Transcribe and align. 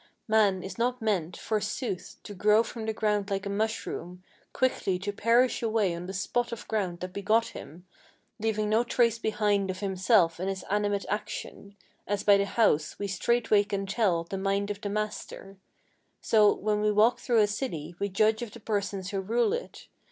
Man 0.27 0.63
is 0.63 0.79
not 0.79 0.99
meant, 0.99 1.37
forsooth, 1.37 2.15
to 2.23 2.33
grow 2.33 2.63
from 2.63 2.87
the 2.87 2.91
ground 2.91 3.29
like 3.29 3.45
a 3.45 3.51
mushroom, 3.51 4.23
Quickly 4.51 4.97
to 4.97 5.11
perish 5.13 5.61
away 5.61 5.93
on 5.93 6.07
the 6.07 6.13
spot 6.15 6.51
of 6.51 6.67
ground 6.67 7.01
that 7.01 7.13
begot 7.13 7.49
him, 7.49 7.85
Leaving 8.39 8.67
no 8.67 8.83
trace 8.83 9.19
behind 9.19 9.69
of 9.69 9.79
himself 9.79 10.39
and 10.39 10.49
his 10.49 10.63
animate 10.71 11.05
action! 11.07 11.75
As 12.07 12.23
by 12.23 12.37
the 12.37 12.47
house 12.47 12.97
we 12.97 13.07
straightway 13.07 13.63
can 13.63 13.85
tell 13.85 14.23
the 14.23 14.39
mind 14.39 14.71
of 14.71 14.81
the 14.81 14.89
master, 14.89 15.57
So, 16.19 16.51
when 16.51 16.81
we 16.81 16.91
walk 16.91 17.19
through 17.19 17.41
a 17.41 17.45
city, 17.45 17.93
we 17.99 18.09
judge 18.09 18.41
of 18.41 18.49
the 18.53 18.59
persons 18.59 19.11
who 19.11 19.19
rule 19.21 19.53
it. 19.53 19.85